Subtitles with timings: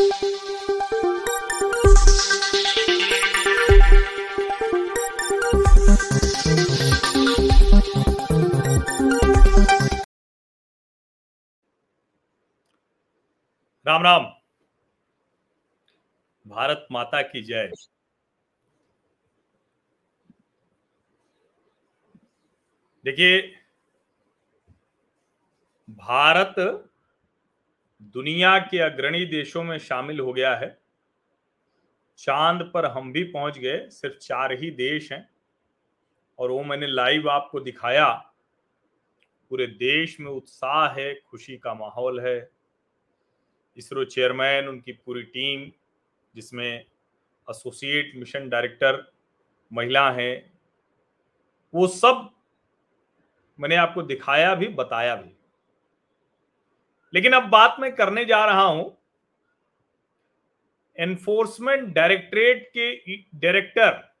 [0.00, 0.10] राम
[14.02, 14.24] राम।
[16.46, 17.72] भारत माता की जय।
[23.04, 23.40] देखिए
[25.90, 26.54] भारत
[28.02, 30.78] दुनिया के अग्रणी देशों में शामिल हो गया है।
[32.18, 35.30] चाँद पर हम भी पहुँच गए, सिर्फ़ चार ही देश हैं।
[36.38, 38.32] और वो मैंने लाइव आपको दिखाया।
[39.50, 42.50] पूरे देश में उत्साह है, खुशी का माहौल है।
[43.76, 45.72] इसरो चेयरमैन, उनकी पूरी टीम,
[46.34, 46.84] जिसमें
[47.50, 49.12] एसोसिएट मिशन डायरेक्टर
[49.72, 50.58] महिला हैं,
[51.74, 52.30] वो सब
[53.60, 55.37] मैंने आपको दिखाया भी, बताया भी।
[57.14, 58.96] लेकिन अब बात मैं करने जा रहा हूँ
[60.98, 64.14] एनफोर्समेंट डायरेक्टरेट के director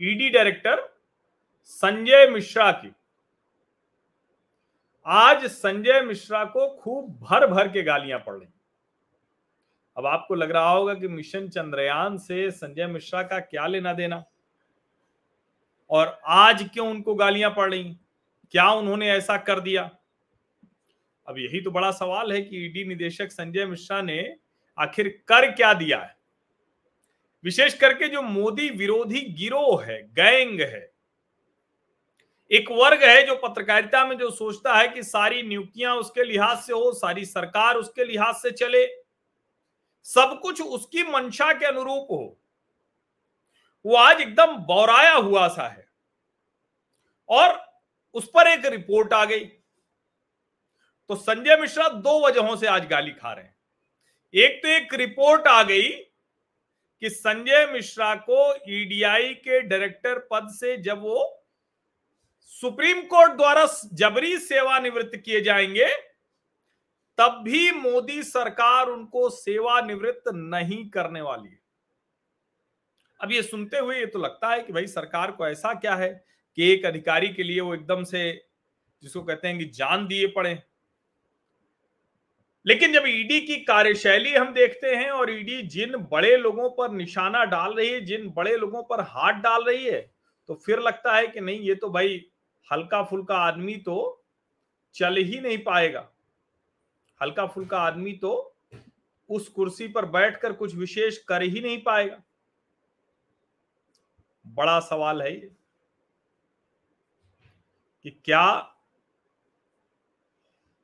[0.00, 1.00] ED director
[1.64, 2.92] Sanjay Mishra की।
[5.06, 8.48] आज संजय मिश्रा को खूब भर भर के गालियाँ पड़ रही।
[9.96, 14.24] अब आपको लग रहा होगा कि मिशन चंद्रयान से संजय मिश्रा का क्या लेना देना?
[15.90, 17.96] और आज क्यों उनको गालियाँ पड़ रही?
[18.50, 19.90] क्या उन्होंने ऐसा कर दिया?
[21.28, 24.36] अब यही तो बड़ा सवाल है कि ईडी निदेशक संजय मिश्रा ने
[24.78, 26.16] आखिर कर क्या दिया है?
[27.44, 30.92] विशेष करके जो मोदी विरोधी गिरोह है, गैंग है,
[32.50, 36.72] एक वर्ग है जो पत्रकारिता में जो सोचता है कि सारी नियुक्तियाँ उसके लिहाज से
[36.72, 38.86] हो, सारी सरकार उसके लिहाज से चले,
[40.06, 42.36] सब कुछ उसकी मंशा के अनुरूप हो,
[43.86, 45.86] वो आज एकदम बौराया हुआ सा है।
[47.28, 47.60] और
[48.14, 49.44] उस पर एक रिपोर्ट आ गई।
[51.08, 53.56] तो संजय मिश्रा दो वजहों से आज गाली खा रहे हैं।
[54.34, 55.88] एक तो एक रिपोर्ट आ गई
[57.02, 61.46] कि संजय मिश्रा को ईडीआई के डायरेक्टर पद से जब वो
[62.40, 65.86] सुप्रीम कोर्ट द्वारा जबरी सेवानिवृत्त किए जाएँगे,
[67.18, 71.58] तब भी मोदी सरकार उनको सेवानिवृत्त नहीं करने वाली है।
[73.20, 76.24] अब ये सुनते हुए ये तो लगता है कि भाई सरकार को ऐसा क्या है
[76.56, 78.48] कि एक अधिकारी के लिए वो एकदम से
[79.02, 80.62] जिसको कहते हैं कि जान दिए पड़े
[82.66, 87.44] लेकिन जब ईडी की कार्यशैली हम देखते हैं और ईडी जिन बड़े लोगों पर निशाना
[87.44, 90.00] डाल रही है, जिन बड़े लोगों पर हाथ डाल रही है
[90.48, 92.24] तो फिर लगता है कि नहीं, ये तो भाई
[92.68, 94.22] हल्का फुल्का आदमी तो
[94.94, 96.08] चल ही नहीं पाएगा।
[97.20, 98.54] हल्का फुल्का आदमी तो
[99.30, 102.22] उस कुर्सी पर बैठकर कुछ विशेष कर ही नहीं पाएगा।
[104.44, 105.50] बड़ा सवाल है ये
[108.04, 108.46] कि क्या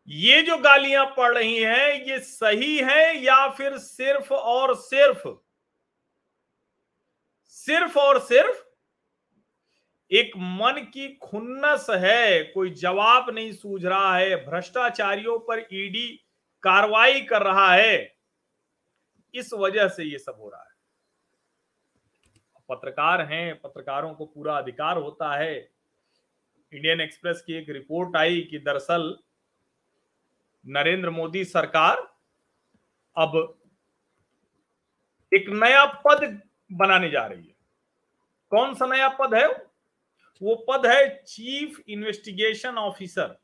[0.09, 5.29] ये जो गालियाँ पड़ रही हैं, ये सही है या फिर सिर्फ़ और सिर्फ़?
[7.47, 8.65] सिर्फ़ और सिर्फ़
[10.13, 16.09] एक मन की खुन्नस है, कोई जवाब नहीं सूझ रहा है, भ्रष्टाचारियों पर ईडी
[16.63, 18.17] कार्रवाई कर रहा है।
[19.35, 20.73] इस वजह से ये सब हो रहा है।
[22.69, 25.71] पत्रकार हैं, पत्रकारों को पूरा अधिकार होता है।
[26.73, 29.19] इंडियन एक्सप्रेस की एक रिपोर्ट आई कि दरअसल
[30.67, 31.97] नरेंद्र मोदी सरकार
[33.17, 33.59] अब
[35.35, 36.43] एक नया पद
[36.73, 37.55] बनाने जा रही है।
[38.51, 39.49] कौन सा नया पद है?
[40.43, 43.39] वो पद है चीफ इन्वेस्टिगेशन ऑफिसर।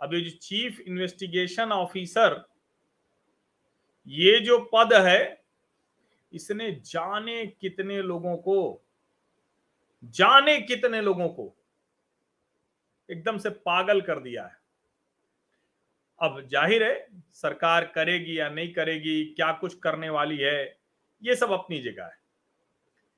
[0.00, 2.44] अब ये जो चीफ इन्वेस्टिगेशन ऑफिसर,
[4.06, 5.44] ये जो पद है,
[6.32, 8.84] इसने जाने कितने लोगों को,
[10.04, 11.54] जाने कितने लोगों को
[13.10, 14.59] एकदम से पागल कर दिया है।
[16.20, 20.78] अब ज़ाहिर है, सरकार करेगी या नहीं करेगी, क्या कुछ करने वाली है,
[21.22, 22.18] ये सब अपनी जगह है।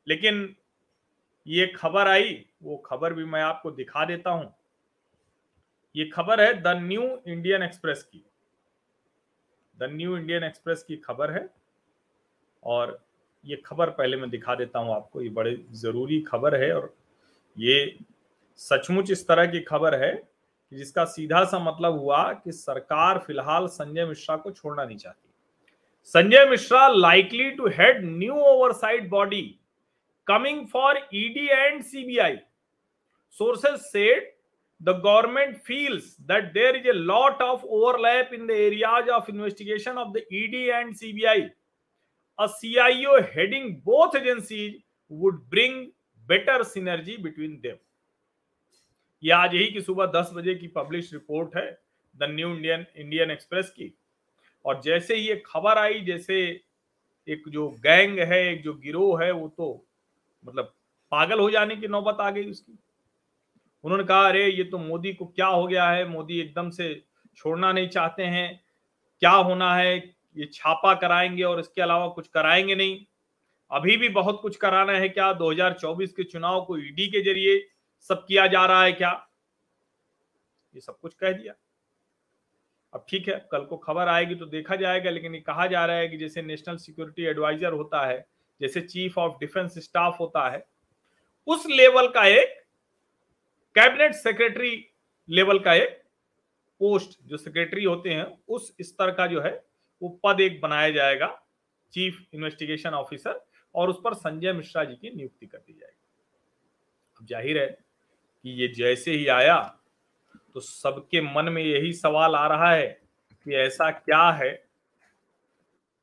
[0.07, 0.55] लेकिन
[1.47, 4.55] ये खबर आई, वो खबर भी मैं आपको दिखा देता हूँ।
[5.95, 8.25] ये खबर है द न्यू इंडियन एक्सप्रेस की।
[9.79, 11.49] द न्यू इंडियन एक्सप्रेस की खबर है
[12.63, 12.99] और
[13.45, 16.95] ये खबर पहले मैं दिखा देता हूँ आपको, ये बड़े ज़रूरी खबर है और
[17.57, 17.99] ये
[18.61, 20.13] सचमुच इस तरह की खबर है
[20.73, 25.29] कि जिसका सीधा सा मतलब हुआ कि सरकार फ़िलहाल संजय मिश्रा को छोड़ना नहीं चाहती।
[26.15, 29.43] Sanjay Mishra likely to head new oversight body
[30.27, 32.37] coming for ED and CBI
[33.41, 34.31] sources said
[34.81, 39.99] the government feels that there is a lot of overlap in the areas of investigation
[39.99, 41.49] of the ED and CBI
[42.39, 45.87] a CIO heading both agencies would bring
[46.29, 47.77] better synergy between them
[49.25, 51.83] ये आज ही की सुबह 10 बजे की publish report है
[52.17, 53.99] the New Indian Indian Express की।
[54.65, 56.61] और जैसे ही ये खबर आई, जैसे
[57.29, 59.87] एक जो गैंग है, एक जो गिरोह है, वो तो
[60.47, 60.75] मतलब
[61.11, 62.79] पागल हो जाने की नौबत आ गई उसकी।
[63.85, 66.09] उन्होंने कहा, अरे, ये तो मोदी को क्या हो गया है?
[66.09, 67.03] मोदी एकदम से
[67.37, 68.65] छोड़ना नहीं चाहते हैं।
[69.21, 69.97] क्या होना है?
[70.37, 73.05] ये छापा कराएँगे और इसके अलावा कुछ कराएँगे नहीं।
[73.71, 75.33] अभी भी बहुत कुछ कराना है क्या?
[75.33, 77.69] 2024 के चुनाव को ईडी के ज़रिए
[78.11, 79.11] सब किया जा रहा है क्या?
[80.75, 81.55] ये सब कुछ कह दिया।
[82.93, 85.97] अब ठीक है, कल को खबर आएगी तो देखा जाएगा, लेकिन ये कहा जा रहा
[85.97, 88.27] है कि जैसे नेशनल सिक्योरिटी एडवाइजर होता है,
[88.61, 90.65] जैसे चीफ ऑफ़ डिफेंस स्टाफ होता है,
[91.47, 92.61] उस लेवल का एक
[93.77, 94.89] कैबिनेट सेक्रेटरी
[95.29, 96.01] लेवल का एक
[96.81, 99.53] पोस्ट जो सेक्रेटरी होते हैं, उस स्तर का जो है,
[100.03, 101.27] वो पद एक बनाया जाएगा,
[101.93, 103.41] चीफ इन्वेस्टिगेशन ऑफिसर,
[103.75, 106.01] और उस पर संजय मिश्रा जी की नियुक्ति कर दी जाएगी।
[107.21, 107.79] अब ज़ाहिर है
[108.45, 109.59] कि ये जैसे ही आया
[110.55, 112.87] तो सबके मन में यही सवाल आ रहा है
[113.47, 114.51] कि ऐसा क्या है?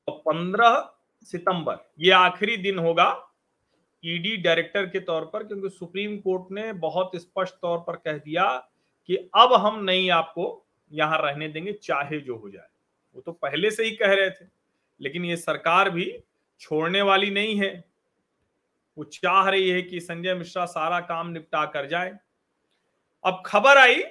[0.07, 0.89] तो पंद्रह
[1.24, 3.25] सितंबर, ये आखिरी दिन होगा
[4.03, 8.45] ईडी डायरेक्टर के तौर पर, क्योंकि सुप्रीम कोर्ट ने बहुत स्पष्ट तौर पर कह दिया
[9.09, 12.68] कि अब हम नहीं आपको यहाँ रहने देंगे, चाहे जो हो जाए।
[13.15, 14.45] वो तो पहले से ही कह रहे थे,
[15.01, 16.12] लेकिन ये सरकार भी
[16.62, 17.71] छोड़ने वाली नहीं है।
[18.97, 22.18] वो चाह रही है कि संजय मिश्रा सारा काम निपटा कर जाए।
[23.25, 24.01] अब खबर आई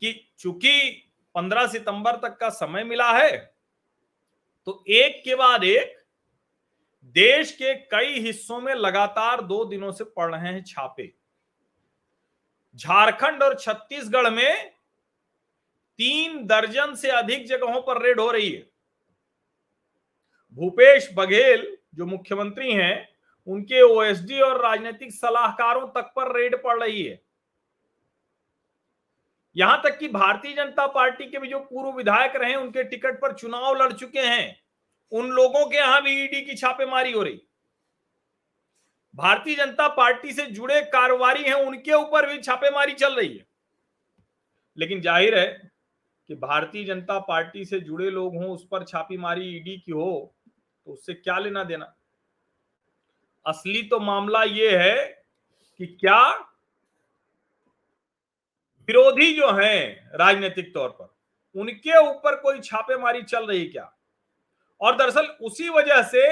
[0.00, 1.04] कि चूँकि
[1.34, 3.36] 15 सितंबर तक का समय मिला है
[4.66, 5.96] तो एक के बाद एक
[7.16, 11.12] देश के कई हिस्सों में लगातार दो दिनों से पड़ रहे हैं छापे।
[12.76, 14.70] झारखंड और छत्तीसगढ़ में
[15.98, 18.66] तीन दर्जन से अधिक जगहों पर रेड हो रही है।
[20.58, 23.08] भूपेश बघेल, जो मुख्यमंत्री हैं,
[23.46, 27.27] उनके ओएसडी और राजनीतिक सलाहकारों तक पर रेड पड़ रही है।
[29.58, 33.32] यहाँ तक कि भारतीय जनता पार्टी के भी जो पूर्व विधायक रहे उनके टिकट पर
[33.34, 34.56] चुनाव लड़ चुके हैं।
[35.12, 37.40] उन लोगों के यहाँ भी ईडी की छापेमारी हो रही।
[39.14, 43.46] भारतीय जनता पार्टी से जुड़े कारोबारी हैं, उनके ऊपर भी छापेमारी चल रही है।
[44.78, 45.46] लेकिन ज़ाहिर है
[46.30, 50.34] कि भारतीय जनता पार्टी से जुड़े लोग हों, उस पर छापेमारी ईडी की हो
[50.86, 51.94] तो उससे क्या लेना देना?
[53.46, 55.06] असली तो मामला यह है
[55.80, 56.20] कि क्या
[58.88, 61.14] विरोधी जो हैं राजनीतिक तौर पर,
[61.54, 63.92] उनके ऊपर कोई छापेमारी चल रही क्या?
[64.80, 66.22] और दरअसल उसी वजह से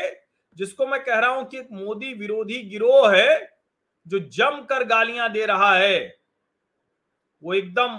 [0.57, 3.59] जिसको मैं कह रहा हूँ कि एक मोदी विरोधी गिरोह है,
[4.07, 6.17] जो जमकर गालियाँ दे रहा है,
[7.43, 7.99] वो एकदम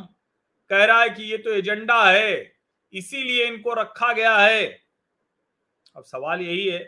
[0.70, 2.54] कह रहा है कि ये तो एजेंडा है,
[2.94, 4.66] इसीलिए इनको रखा गया है।
[5.96, 6.80] अब सवाल यही है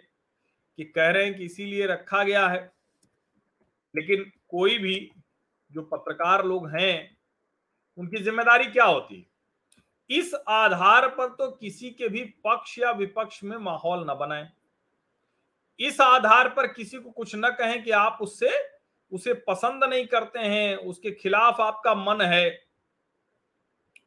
[0.77, 2.71] कि कह रहे हैं कि इसीलिए रखा गया है,
[3.95, 5.11] लेकिन कोई भी,
[5.71, 7.18] जो पत्रकार लोग हैं
[7.97, 9.15] उनकी ज़िम्मेदारी क्या होती?
[9.15, 9.27] है
[10.09, 14.49] इस आधार पर तो किसी के भी पक्ष या विपक्ष में माहौल न बनाए।
[15.79, 18.49] इस आधार पर किसी को कुछ न कहें कि आप उससे,
[19.11, 22.49] उसे पसंद नहीं करते हैं, उसके खिलाफ आपका मन है।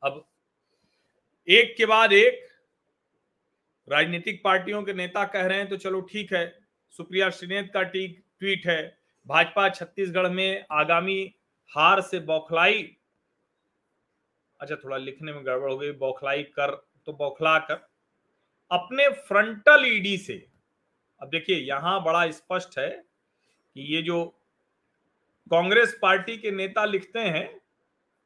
[0.03, 0.25] अब,
[1.49, 2.49] एक के बाद एक,
[3.89, 6.47] राजनीतिक पार्टियों के नेता कह रहे हैं तो चलो ठीक है,
[6.95, 8.83] सुप्रिया श्रीनेत का ट्वीट है,
[9.27, 11.35] भाजपा छत्तीसगढ़ में आगामी
[11.73, 12.83] हार से बौखलाई
[14.63, 16.75] अच्छा थोड़ा लिखने में गड़बड़ हो गई बौखलाई कर
[17.07, 17.87] तो बौखला कर।
[18.71, 20.35] अपने फ्रंटल ईडी से
[21.21, 24.25] अब देखिए यहाँ बड़ा स्पष्ट है कि ये जो
[25.51, 27.47] कांग्रेस पार्टी के नेता लिखते हैं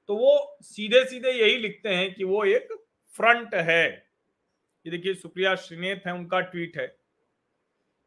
[0.08, 2.68] तो वो सीधे सीधे यही लिखते हैं कि वो एक
[3.14, 6.87] फ्रंट है। ये देखिए सुप्रिया श्रीनेत है उनका ट्वीट है।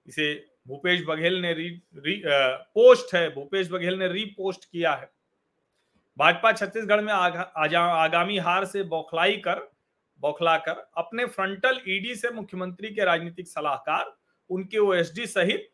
[0.08, 0.34] इसे
[0.68, 5.10] भूपेश बघेल ने री, री आ, पोस्ट है भूपेश बघेल ने रीपोस्ट किया है।
[6.20, 9.60] भाजपा छत्तीसगढ़ में आगा, आगामी हार से बौखलाई कर
[10.24, 14.12] बौखला कर अपने फ्रंटल ईडी से मुख्यमंत्री के राजनीतिक सलाहकार
[14.50, 15.70] उनके ओएसडी सहित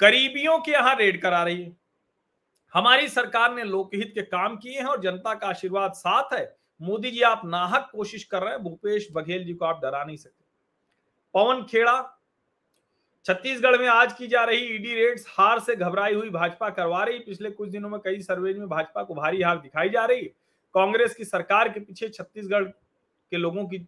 [0.00, 1.76] करीबियों के यहाँ रेड करा रही है।
[2.74, 6.44] हमारी सरकार ने लोकहित के काम किए हैं और जनता का आशीर्वाद साथ है।
[6.80, 10.16] मोदी जी आप नाहक कोशिश कर रहे हैं। भूपेश बघेल जी को आप डरा नहीं
[10.16, 10.44] सकते।
[11.34, 12.00] पवन खेड़ा
[13.26, 17.18] छत्तीसगढ़ में आज की जा रही ईडी रेड्स हार से घबराई हुई भाजपा करवा रही।
[17.20, 20.22] पिछले कुछ दिनों में कई सर्वे में भाजपा को भारी हार दिखाई जा रही।
[20.74, 23.78] कांग्रेस की सरकार के पीछे छत्तीसगढ़ के लोगों की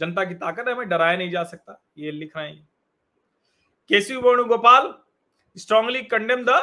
[0.00, 2.68] जनता की ताकत है, हमें डराया नहीं जा सकता, ये लिख रहे हैं।
[3.90, 4.92] K C Venugopal
[5.56, 6.58] strongly condemn the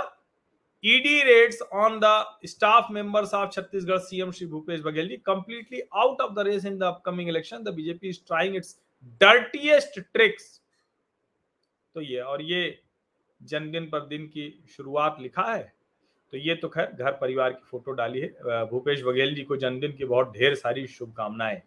[0.83, 6.21] ED raids on the staff members of Chhattisgarh CM Shri Bhupesh Baghel ji completely out
[6.21, 8.77] of the race in the upcoming election the BJP is trying its
[9.21, 10.61] dirtiest tricks
[11.95, 12.79] तो ये, और ये
[13.41, 15.73] जन्मदिन पर दिन की शुरुआत लिखा है।
[16.33, 19.91] तो ये तो खैर घर परिवार की फ़ोटो डाली है। भूपेश बघेल जी को जन्मदिन
[19.91, 21.61] की बहुत ढेर सारी शुभकामनाएँ।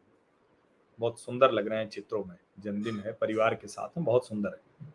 [0.98, 4.48] बहुत सुंदर लग रहे हैं चित्रों में जन्मदिन है, परिवार के साथ में बहुत सुंदर
[4.48, 4.92] है।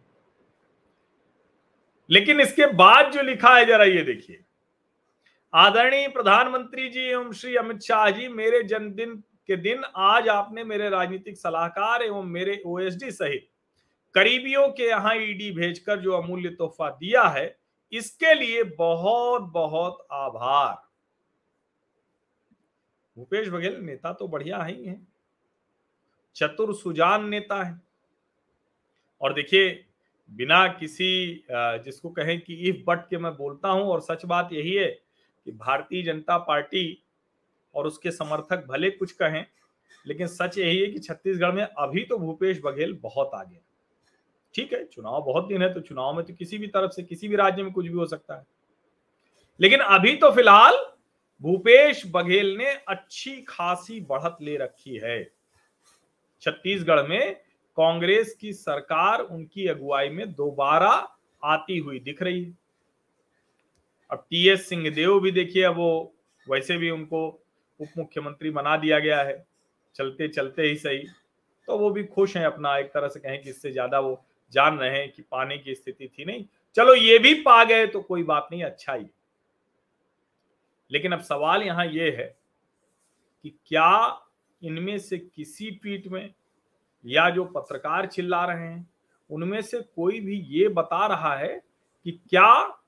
[2.10, 4.44] लेकिन इसके बाद जो लिखा है, जरा ये देखिए।
[5.54, 9.16] आदरणीय प्रधानमंत्री जी एवं श्री अमित शाह जी, मेरे जन्मदिन
[9.48, 13.48] के दिन आज आपने मेरे राजनीतिक सलाहकार एवं मेरे ओएसडी सहित
[14.16, 17.56] करीबियों के यहाँ ईडी भेजकर जो अमूल्य तोहफा दिया है,
[17.94, 20.76] इसके लिए बहुत बहुत आभार।
[23.18, 25.00] भूपेश बघेल नेता तो बढ़िया ही है।
[26.36, 27.82] चतुर सुजान नेता है।
[29.22, 29.70] और देखिए,
[30.32, 34.74] बिना किसी जिसको कहें कि इफ़ बट के मैं बोलता हूँ, और सच बात यही
[34.74, 37.04] है कि भारतीय जनता पार्टी
[37.76, 39.46] और उसके समर्थक भले कुछ कहें,
[40.06, 43.62] लेकिन सच यही है कि छत्तीसगढ़ में अभी तो भूपेश बघेल बहुत आगे
[44.56, 47.28] ठीक है, चुनाव बहुत दिन है तो चुनाव में तो किसी भी तरफ़ से, किसी
[47.28, 48.46] भी राज्य में कुछ भी हो सकता है।
[49.60, 50.76] लेकिन अभी तो फ़िलहाल
[51.44, 55.24] भूपेश बघेल ने अच्छी खासी बढ़त ले रखी है।
[56.44, 57.34] छत्तीसगढ़ में
[57.78, 60.92] कांग्रेस की सरकार उनकी अगुवाई में दोबारा
[61.44, 62.54] आती हुई दिख रही है।
[64.12, 65.90] अब टी एस सिंहदेव भी देखिए वो
[66.48, 67.28] वैसे भी उनको
[67.80, 69.44] उप मुख्यमंत्री बना दिया गया है।
[69.96, 71.04] चलते चलते ही सही
[71.68, 74.14] तो वो भी खुश हैं अपना, एक तरह से कहें कि इससे ज़्यादा वो
[74.54, 76.46] जान रहे हैं कि पाने की स्थिति थी नहीं।
[76.76, 79.06] चलो ये भी पा गए तो कोई बात नहीं अच्छा ही।
[80.92, 82.36] लेकिन अब सवाल यहाँ ये है
[83.44, 84.20] कि क्या
[84.62, 86.34] इनमें से किसी ट्वीट में
[87.06, 88.90] या जो पत्रकार चिल्ला रहे हैं,
[89.30, 91.62] उनमें से कोई भी ये बता रहा है
[92.06, 92.80] कि क्या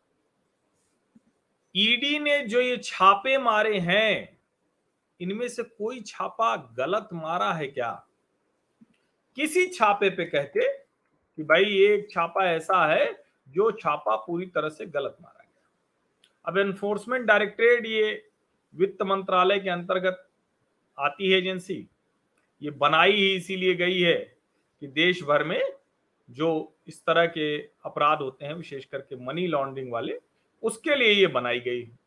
[1.76, 4.40] ईडी ने जो ये छापे मारे हैं,
[5.20, 7.92] इनमें से कोई छापा गलत मारा है क्या?
[9.38, 10.85] किसी छापे पे कहते
[11.38, 13.12] कि भाई एक छापा ऐसा है
[13.50, 15.70] जो छापा पूरी तरह से गलत मारा गया।
[16.46, 18.30] अब एनफोर्समेंट डायरेक्टरेट ये
[18.74, 20.28] वित्त मंत्रालय के अंतर्गत
[20.98, 21.88] आती है एजेंसी
[22.62, 24.16] ये बनाई ही इसीलिए गई है
[24.82, 25.62] कि देश भर में
[26.30, 30.18] जो इस तरह के अपराध होते हैं, विशेष करके मनी लॉन्ड्रिंग वाले,
[30.64, 32.00] उसके लिए ये बनाई गई है।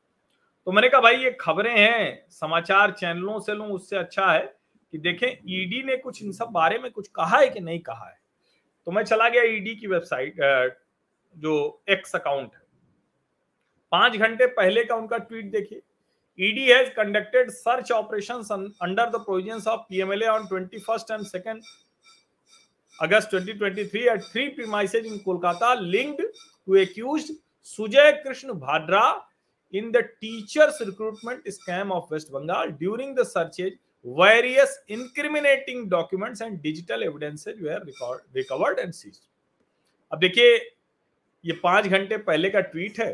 [0.66, 4.42] तो मैंने कहा, भाई ये खबरें हैं, समाचार चैनलों से लूँ, उससे अच्छा है
[4.92, 8.08] कि देखें ईडी ने कुछ इन सब बारे में कुछ कहा है कि नहीं कहा
[8.08, 8.16] है?
[8.88, 10.36] तो मैं चला गया ईडी की वेबसाइट
[11.36, 11.54] जो
[11.90, 12.60] एक्स अकाउंट है।
[13.92, 15.80] पाँच घंटे पहले का उनका ट्वीट देखिए।
[16.38, 18.40] ED has conducted search operation
[18.82, 21.60] under the provision of P M L N twenty first and second
[22.98, 27.30] August 2023 at three premises in Kolkata link to accused
[27.76, 29.04] Sujay Krishna Bhadra
[29.72, 36.62] in the teachers recruitment scam of West Bengal during the searches various incriminating documents and
[36.62, 39.22] digital evidences were record, recovered and seized.
[40.12, 40.54] अब देखिए
[41.44, 43.12] ये पाँच घंटे पहले का tweet है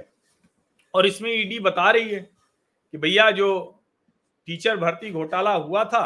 [0.94, 2.20] और इसमें ईडी बता रही है
[2.94, 3.48] कि भैया जो
[4.48, 6.04] टीचर भर्ती घोटाला हुआ था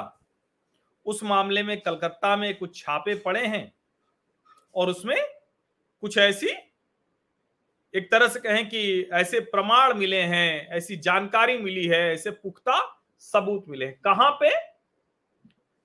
[1.06, 3.72] उस मामले में कलकत्ता में कुछ छापे पड़े हैं
[4.74, 5.16] और उसमें
[6.02, 6.48] कुछ ऐसी
[7.94, 8.80] एक तरह से कहें कि
[9.14, 12.78] ऐसे प्रमाण मिले हैं ऐसी जानकारी मिली है ऐसे पुख्ता
[13.18, 14.50] सबूत मिले हैं। कहाँ पे?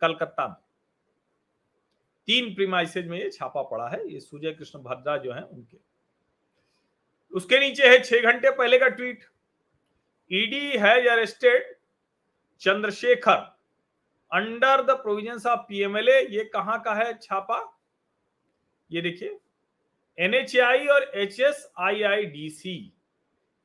[0.01, 0.55] कलकत्ता में।
[2.27, 5.77] तीन प्रीमाइसेज में ये छापा पड़ा है। ये सुजय कृष्ण भद्रा जो है उनके।
[7.33, 9.23] उसके नीचे है छह घंटे पहले का tweet.
[10.31, 11.75] ED has arrested
[12.61, 13.41] Chandrashekhar
[14.31, 17.59] under the provision of PMLA ये कहाँ का है छापा?
[18.89, 19.39] ये देखिए।
[20.17, 22.93] एनएचआई और H S I I D C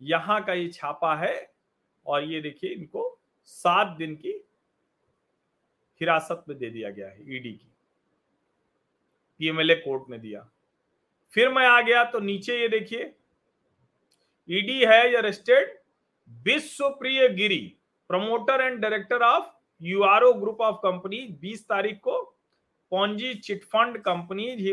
[0.01, 1.53] यहाँ का ये छापा है।
[2.07, 3.18] और ये देखिए इनको
[3.49, 4.33] सात दिन की
[6.01, 7.69] हिरासत में दे दिया गया है ईडी की।
[9.41, 10.49] पीएमएलए कोर्ट ने दिया।
[11.33, 13.13] फिर मैं आ गया तो नीचे ये देखिए
[14.49, 15.77] ED has arrested
[16.29, 17.59] Vishwapriya Giri
[18.11, 19.47] promoter and director of
[19.81, 22.21] URO group of company 20 तारीख को
[22.93, 24.73] Ponzi chit fund companies he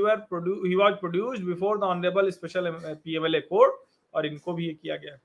[1.46, 5.17] before the honourable special PMLA court और इनको भी ये किया गया।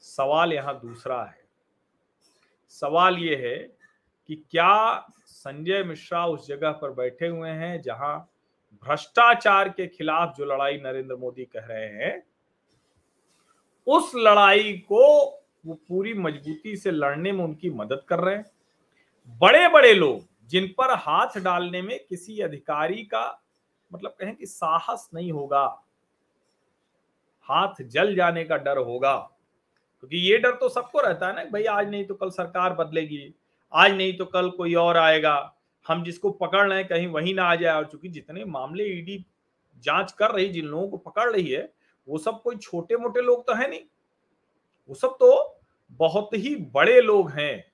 [0.00, 1.47] सवाल यहाँ दूसरा है।
[2.72, 3.56] सवाल ये है
[4.28, 8.18] कि क्या संजय मिश्रा उस जगह पर बैठे हुए हैं जहाँ
[8.84, 12.22] भ्रष्टाचार के खिलाफ जो लड़ाई नरेंद्र मोदी कह रहे हैं,
[13.86, 15.04] उस लड़ाई को
[15.66, 18.44] वो पूरी मजबूती से लड़ने में उनकी मदद कर रहे हैं।
[19.40, 20.20] बड़े बड़े लोग
[20.50, 23.40] जिन पर हाथ डालने में किसी अधिकारी का
[23.90, 25.64] मतलब कहें कि साहस नहीं होगा,
[27.48, 29.16] हाथ जल जाने का डर होगा
[30.00, 33.34] क्योंकि ये डर तो सबको रहता है ना भाई, आज नहीं तो कल सरकार बदलेगी,
[33.72, 35.54] आज नहीं तो कल कोई और आएगा।
[35.86, 39.24] हम जिसको पकड़ रहे कहीं वही ना आ जाए। और चूँकि जितने मामले ईडी
[39.84, 41.72] जाँच कर रही, जिन लोगों को पकड़ रही है,
[42.08, 43.80] वो सब कोई छोटे मोटे लोग तो है नहीं।
[44.88, 47.72] वो सब तो बहुत ही बड़े लोग हैं।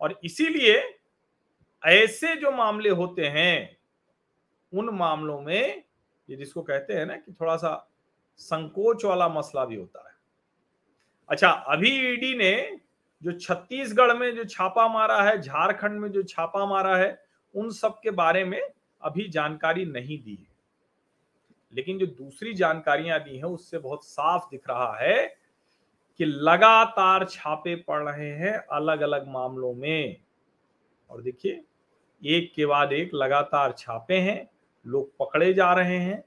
[0.00, 0.82] और इसीलिए
[1.82, 3.76] ऐसे जो मामले होते हैं,
[4.72, 5.84] उन मामलों में
[6.28, 7.90] ये जिसको कहते हैं ना कि थोड़ा सा
[8.36, 10.05] संकोच वाला मसला भी होता है।
[11.28, 12.78] अच्छा अभी ईडी ने
[13.22, 17.22] जो छत्तीसगढ़ में जो छापा मारा है, झारखंड में जो छापा मारा है,
[17.54, 18.60] उन सब के बारे में
[19.02, 20.56] अभी जानकारी नहीं दी है।
[21.74, 25.36] लेकिन जो दूसरी जानकारियाँ दी हैं, उससे बहुत साफ़ दिख रहा है
[26.18, 30.16] कि लगातार छापे पड़ रहे हैं अलग अलग मामलों में।
[31.10, 31.64] और देखिए,
[32.24, 34.50] एक के बाद एक लगातार छापे हैं,
[34.86, 36.24] लोग पकड़े जा रहे हैं।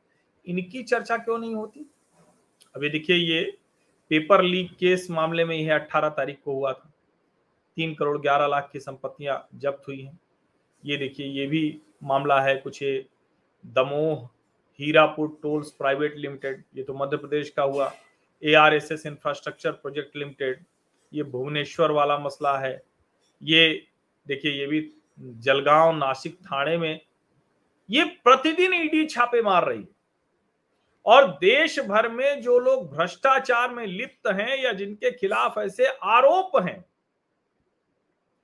[0.48, 1.92] इनकी चर्चा क्यों नहीं होती?
[2.76, 3.58] अभी देखिए, ये
[4.12, 6.92] पेपर लीक केस मामले में यह अट्ठारह तारीख को हुआ था।
[7.78, 10.20] तीन करोड़ ग्यारह लाख की संपत्तियाँ जब्त हुई हैं।
[10.84, 12.84] ये देखिए, ये भी मामला है कुछ
[13.66, 14.28] Damoh,
[14.80, 17.92] Hirapur tolls private limited, ये तो मध्य प्रदेश का हुआ।
[18.44, 20.64] A R S S infrastructure project limited
[21.14, 22.82] ये भुवनेश्वर वाला मसला है।
[23.42, 23.86] ये
[24.26, 24.82] देखिए, ये भी
[25.20, 27.00] जलगांव नासिक थाने में,
[27.90, 29.88] ये प्रतिदिन ईडी छापे मार रही है।
[31.10, 36.52] और देश भर में जो लोग भ्रष्टाचार में लिप्त हैं या जिनके खिलाफ ऐसे आरोप
[36.64, 36.84] हैं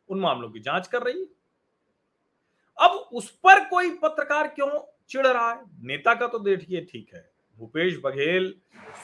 [0.10, 1.26] उन मामलों की जाँच कर रही है।
[2.78, 4.70] अब उस पर कोई पत्रकार क्यों
[5.10, 5.60] चिढ़ रहा है?
[5.82, 8.54] नेता का तो देखिए ठीक है भूपेश बघेल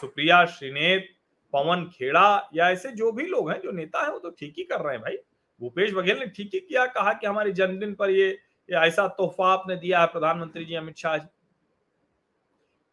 [0.01, 1.09] सुप्रिया श्रीनेत
[1.53, 4.63] पवन खेड़ा या ऐसे जो भी लोग हैं जो नेता है वो तो ठीक ही
[4.63, 5.17] कर रहे हैं भाई।
[5.61, 8.37] भूपेश बघेल ने ठीक ही किया कहा कि हमारे जन्मदिन पर ये,
[8.69, 11.27] ऐसा तोहफा आपने दिया है प्रधानमंत्री जी अमित शाह जी।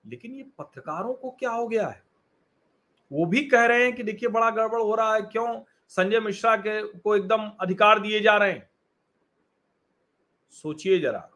[0.09, 2.03] लेकिन ये पत्रकारों को क्या हो गया है?
[3.11, 5.61] वो भी कह रहे हैं कि देखिए बड़ा गड़बड़ हो रहा है, क्यों
[5.93, 8.69] संजय मिश्रा के को एकदम अधिकार दिए जा रहे हैं?
[10.53, 11.29] सोचिए जरा।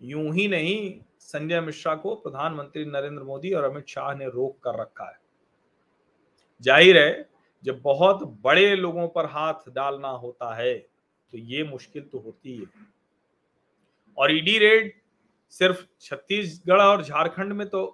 [0.00, 4.80] यूँ ही नहीं, संजय मिश्रा को प्रधानमंत्री नरेंद्र मोदी और अमित शाह ने रोक कर
[4.80, 5.20] रखा है।
[6.62, 7.28] ज़ाहिर है,
[7.64, 10.74] जब बहुत बड़े लोगों पर हाथ डालना होता है
[11.32, 12.66] तो ये मुश्किल तो होती है
[14.18, 14.92] और ईडी रेड
[15.52, 17.86] सिर्फ़ छत्तीसगढ़ और झारखंड में तो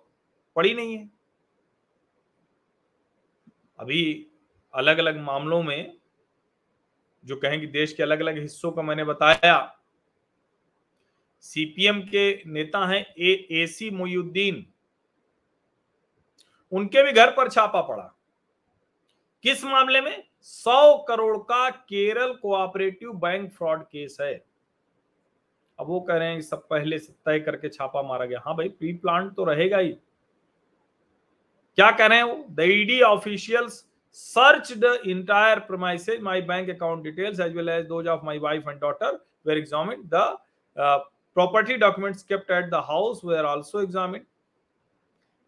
[0.57, 1.09] पड़ी नहीं है।
[3.79, 4.27] अभी
[4.75, 5.97] अलग अलग मामलों में
[7.25, 9.75] जो कहें कि देश के अलग अलग हिस्सों का मैंने बताया,
[11.45, 14.65] सीपीएम के नेता हैं ए एसी मोयुद्दीन
[16.73, 18.15] उनके भी घर पर छापा पड़ा।
[19.45, 20.25] किस मामले में?
[20.41, 24.35] सौ करोड़ का Kerala cooperative bank fraud case है।
[25.79, 28.69] अब वो कह रहे हैं सब पहले से तय करके छापा मारा गया। हाँ भाई
[28.69, 29.93] प्री प्लान तो रहेगा ही।
[31.79, 32.45] क्या कह रहे हैं वो?
[32.51, 33.69] The
[34.17, 38.81] search the entire premises my bank account details as well as those my wife and
[38.81, 40.09] daughter were examine
[40.77, 44.25] property documents kept at the house were also examine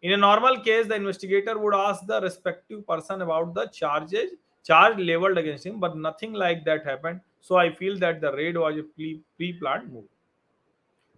[0.03, 4.99] in a normal case the investigator would ask the respective person about the charges charge
[4.99, 8.77] levelled against him but nothing like that happened so I feel that the raid was
[8.77, 10.03] a pre pre plant move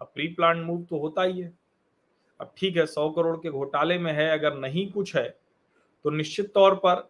[0.04, 1.52] अब pre plan move तो होता ही है।
[2.40, 5.28] अब ठीक है, सौ करोड़ के घोटाले में है, अगर नहीं कुछ है
[6.06, 7.08] तो निश्चित तौर पर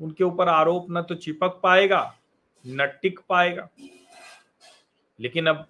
[0.00, 2.00] उनके ऊपर आरोप न तो चिपक पाएगा,
[2.64, 3.68] न टिक पाएगा।
[5.18, 5.66] लेकिन अब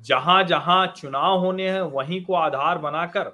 [0.00, 3.28] जहाँ जहाँ चुनाव होने हैं, वहीं को आधार बनाकर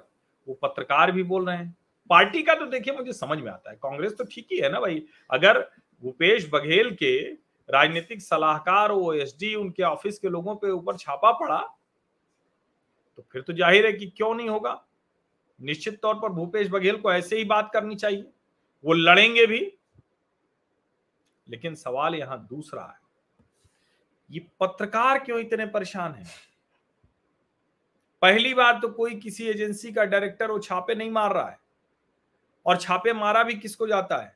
[0.47, 1.75] वो पत्रकार भी बोल रहे हैं।
[2.09, 4.79] पार्टी का तो देखिए, मुझे समझ में आता है। कांग्रेस तो ठीक ही है ना
[4.79, 5.03] भाई?
[5.29, 5.59] अगर
[6.03, 7.17] भूपेश बघेल के
[7.69, 11.61] राजनीतिक सलाहकार, ओ एस उनके ऑफ़िस के लोगों पे ऊपर छापा पड़ा
[13.19, 14.71] तो फिर तो ज़ाहिर है कि क्यों नहीं होगा?
[15.59, 18.21] निश्चित तौर पर भूपेश बघेल को ऐसे ही बात करनी चाहिए।
[18.83, 19.59] वो लड़ेंगे भी,
[21.47, 22.97] लेकिन सवाल यहाँ दूसरा है।
[24.31, 26.27] ये पत्रकार क्यों इतने परेशान हैं?
[28.21, 31.59] पहली बार तो कोई किसी एजेंसी का डायरेक्टर वो छापे नहीं मार रहा है।
[32.65, 34.35] और छापे मारा भी किसको जाता है?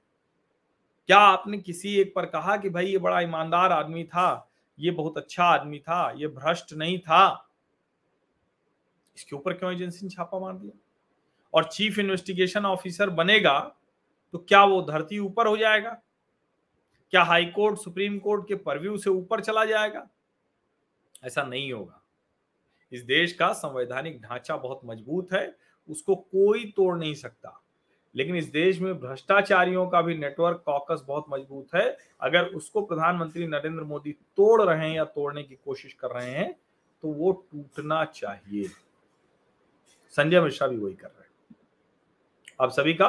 [1.10, 5.18] क्या आपने किसी एक पर कहा कि भाई ये बड़ा ईमानदार आदमी था, ये बहुत
[5.18, 7.50] अच्छा आदमी था, ये भ्रष्ट नहीं था?
[9.16, 10.78] इसके ऊपर क्यों एजेंसी ने छापा मार दिया?
[11.54, 13.60] और चीफ इन्वेस्टिगेशन ऑफिसर बनेगा
[14.34, 15.90] तो क्या वो धरती ऊपर हो जाएगा?
[17.14, 20.08] क्या हाई कोर्ट, सुप्रीम कोर्ट के परव्यू से ऊपर चला जाएगा?
[21.24, 22.02] ऐसा नहीं होगा।
[22.92, 25.56] इस देश का संवैधानिक ढांचा बहुत मज़बूत है,
[25.90, 27.60] उसको कोई तोड़ नहीं सकता।
[28.16, 33.48] लेकिन इस देश में भ्रष्टाचारियों का भी नेटवर्क कॉकस बहुत मज़बूत है। अगर उसको प्रधानमंत्री
[33.48, 36.52] नरेंद्र मोदी तोड़ रहे हैं या तोड़ने की कोशिश कर रहे हैं
[37.04, 38.70] तो वो टूटना चाहिए।
[40.14, 41.56] संजय मिश्रा भी वही कर रहे हैं।
[42.62, 43.08] आप सभी का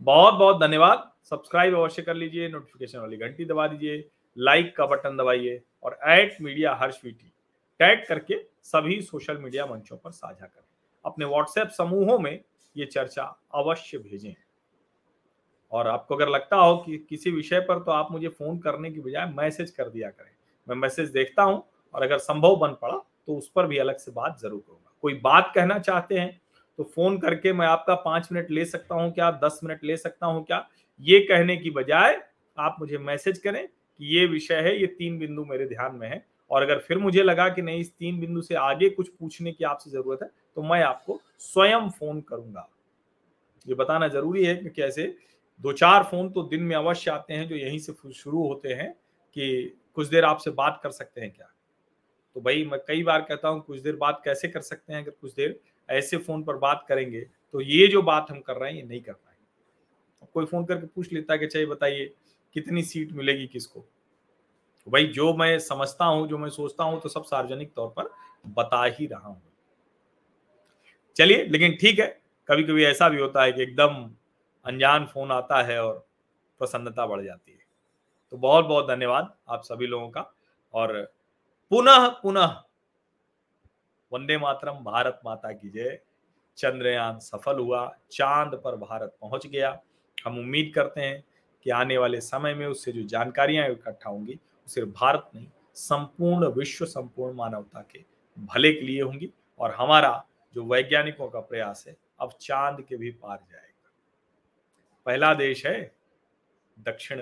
[0.00, 4.04] बहुत बहुत धन्यवाद। सब्सक्राइब अवश्य कर लीजिए नोटिफिकेशन वाली घंटी दबा दीजिए
[4.36, 7.32] लाइक का बटन दबाइए और at media Harsh VT.
[7.80, 10.64] Tag करके सभी सोशल मीडिया मंचों पर साझा करें।
[11.04, 12.38] अपने व्हाट्सएप समूहों में
[12.76, 13.22] ये चर्चा
[13.54, 14.34] अवश्य भेजें।
[15.72, 19.00] और आपको अगर लगता हो कि किसी विषय पर तो आप मुझे फ़ोन करने की
[19.00, 20.30] बजाय मैसेज कर दिया करें।
[20.66, 21.62] मैं मैसेज देखता हूँ
[21.94, 25.14] और अगर संभव बन पड़ा तो उस पर भी अलग से बात ज़रूर करूँगा। कोई
[25.14, 26.40] बात कहना चाहते हैं
[26.78, 30.26] तो फ़ोन करके मैं आपका पाँच मिनट ले सकता हूँ क्या, दस मिनट ले सकता
[30.26, 30.66] हूँ क्या?
[31.00, 32.20] ये कहने की बजाय
[32.58, 36.24] आप मुझे मैसेज करें कि ये विषय है, ये तीन बिंदु मेरे ध्यान में है।
[36.50, 39.64] और अगर फिर मुझे लगा कि नहीं, इस तीन बिंदु से आगे कुछ पूछने की
[39.64, 42.68] आपसे ज़रूरत है तो मैं आपको स्वयं फ़ोन करूँगा।
[43.66, 45.14] ये बताना ज़रूरी है क्योंकि ऐसे
[45.60, 48.92] दो चार फ़ोन तो दिन में अवश्य आते हैं जो यहीं से शुरू होते हैं
[49.36, 51.46] कि कुछ देर आपसे बात कर सकते हैं क्या?
[52.36, 55.10] तो भाई मैं कई बार कहता हूँ, कुछ देर बात कैसे कर सकते हैं अगर
[55.10, 57.20] कुछ देर ऐसे फ़ोन पर बात करेंगे
[57.54, 60.86] तो ये जो बात हम कर रहे हैं, ये नहीं कर पाएँगे। कोई फ़ोन करके
[60.86, 62.12] पूछ लेता है कि चाहिए बताइए,
[62.56, 63.84] कितनी सीट मिलेगी किसको?
[64.86, 68.10] भाई, जो मैं समझता हूँ, जो मैं सोचता हूँ तो सब सार्वजनिक तौर पर
[68.48, 69.40] बता ही रहा हूँ।
[71.16, 72.06] चलिए, लेकिन ठीक है
[72.48, 73.94] कभी कभी ऐसा भी होता है कि एकदम
[74.64, 75.94] अनजान फ़ोन आता है और
[76.60, 77.58] प्रसन्नता बढ़ जाती है।
[78.32, 80.32] तो बहुत बहुत धन्यवाद आप सभी लोगों का,
[80.74, 80.92] और
[81.70, 82.46] पुनः पुनः
[84.12, 86.00] वंदे मातरम, भारत माता की जय।
[86.56, 89.82] चंद्रयान सफल हुआ, चाँद पर भारत पहुँच गया।
[90.24, 91.24] हम उम्मीद करते हैं
[91.62, 96.84] कि आने वाले समय में उससे जो जानकारियाँ इकट्ठा होंगी सिर्फ़ भारत नहीं, संपूर्ण विश्व,
[96.84, 98.04] संपूर्ण मानवता के
[98.38, 103.10] भले के लिए होंगी और हमारा जो वैज्ञानिकों का प्रयास है, अब चाँद के भी
[103.10, 103.92] पार जाएगा।
[105.06, 105.96] पहला देश है,
[106.78, 107.20] दक्षिण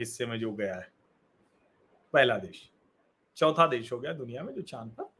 [0.00, 0.92] हिस्से में जो गया है।
[2.12, 2.70] पहला देश।
[3.36, 5.11] चौथा देश हो गया दुनिया में जो चाँद पर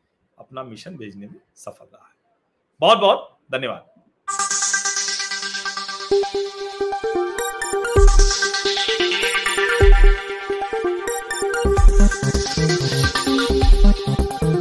[0.42, 2.14] अपना मिशन भेजने में सफल रहा है।
[2.80, 3.88] बहुत बहुत धन्यवाद।